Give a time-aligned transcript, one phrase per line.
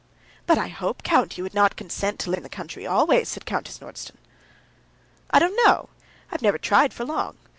[0.47, 3.45] "But I hope, count, you would not consent to live in the country always," said
[3.45, 4.15] Countess Nordston.
[5.29, 5.89] "I don't know;
[6.31, 7.37] I have never tried for long.